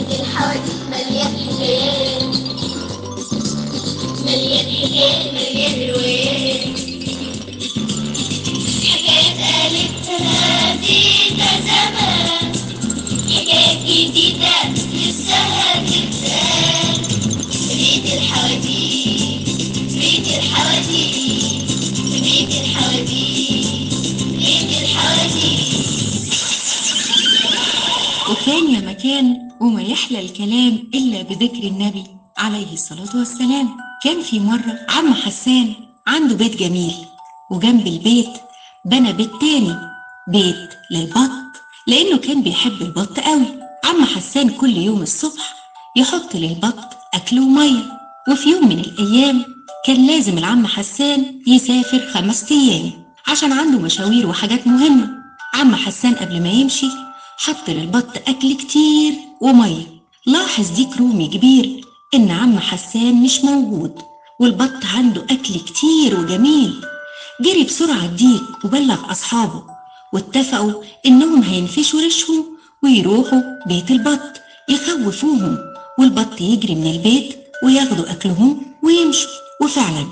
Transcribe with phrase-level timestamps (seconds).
[0.00, 2.22] البيت الحواديت مليان حكايات
[4.24, 6.78] مليان حكايات مليان روايات
[8.84, 9.36] حكايات
[9.72, 12.52] ألفتها دينا زمان
[13.30, 14.56] حكايات جديدة
[14.94, 17.00] لسها تتقال
[17.76, 19.48] بيت الحواديت
[19.94, 21.62] بيت الحواديت
[22.22, 23.29] بيت الحواديت
[28.30, 32.04] وكان يا مكان وما يحلى الكلام إلا بذكر النبي
[32.38, 33.68] عليه الصلاة والسلام.
[34.04, 35.72] كان في مرة عم حسان
[36.06, 36.94] عنده بيت جميل
[37.50, 38.30] وجنب البيت
[38.84, 39.76] بنى بيت تاني
[40.28, 41.30] بيت للبط
[41.86, 43.46] لأنه كان بيحب البط قوي.
[43.84, 45.54] عم حسان كل يوم الصبح
[45.96, 46.78] يحط للبط
[47.14, 47.82] أكل ومية
[48.32, 49.44] وفي يوم من الأيام
[49.86, 52.90] كان لازم العم حسان يسافر خمس أيام
[53.28, 55.10] عشان عنده مشاوير وحاجات مهمة.
[55.54, 56.86] عم حسان قبل ما يمشي
[57.42, 59.86] حط للبط أكل كتير ومية
[60.26, 64.02] لاحظ ديك رومي كبير إن عم حسان مش موجود
[64.40, 66.80] والبط عنده أكل كتير وجميل.
[67.40, 69.62] جري بسرعة الديك وبلغ أصحابه
[70.12, 72.44] واتفقوا إنهم هينفشوا ريشهم
[72.82, 75.58] ويروحوا بيت البط يخوفوهم.
[75.98, 79.30] والبط يجري من البيت وياخدوا أكلهم ويمشوا.
[79.62, 80.06] وفعلا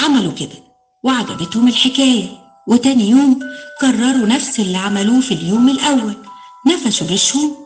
[0.00, 0.62] عملوا كده
[1.02, 2.28] وعجبتهم الحكاية.
[2.68, 3.40] وتاني يوم
[3.80, 6.14] كرروا نفس اللي عملوه في اليوم الأول.
[6.66, 7.56] نفشوا ريشهم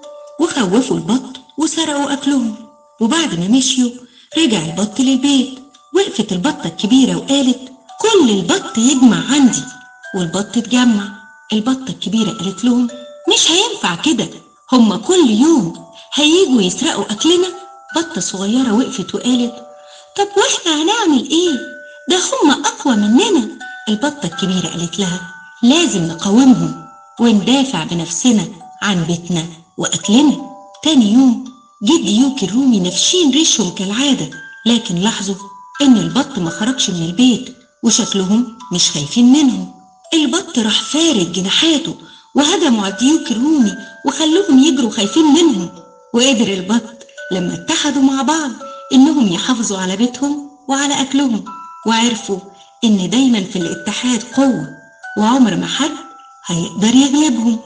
[0.41, 2.55] وخوفوا البط وسرقوا أكلهم.
[3.01, 3.91] وبعد ما مشيوا
[4.39, 5.59] رجع البط للبيت.
[5.95, 7.61] وقفت البطة الكبيرة وقالت
[8.01, 9.63] كل البط يجمع عندي.
[10.15, 11.09] والبط اتجمع.
[11.53, 12.89] البطة الكبيرة قالت لهم
[13.35, 14.29] مش هينفع كده.
[14.73, 17.49] هما كل يوم هيجوا يسرقوا أكلنا.
[17.97, 19.55] بطة صغيرة وقفت وقالت
[20.17, 21.59] طب وإحنا هنعمل إيه؟
[22.11, 23.49] ده هما أقوى مننا.
[23.89, 25.21] البطة الكبيرة قالت لها
[25.63, 26.85] لازم نقاومهم
[27.21, 28.49] وندافع بنفسنا.
[28.83, 30.37] عن بيتنا وأكلنا.
[30.85, 31.45] تاني يوم
[31.83, 34.31] جد يوكي الرومي نافشين ريشهم كالعادة
[34.67, 35.35] لكن لاحظوا
[35.83, 39.73] إن البط ما خرجش من البيت وشكلهم مش خايفين منهم.
[40.15, 41.95] البط راح فارد جناحاته
[42.35, 43.75] وهجموا على الديوك الرومي
[44.07, 45.69] وخلوهم يجروا خايفين منهم.
[46.15, 48.51] وقدر البط لما اتحدوا مع بعض
[48.95, 51.45] إنهم يحافظوا على بيتهم وعلى أكلهم.
[51.87, 52.39] وعرفوا
[52.85, 54.69] إن دايما في الاتحاد قوة
[55.19, 55.91] وعمر ما حد
[56.47, 57.59] هيقدر يغلبهم.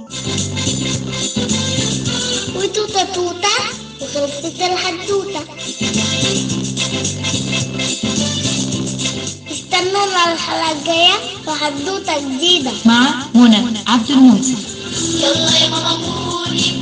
[10.72, 11.14] الجاية
[11.46, 14.76] وحدوتة جديدة مع منى عبد المنصف.
[15.14, 16.81] يلا يا ماما قولي.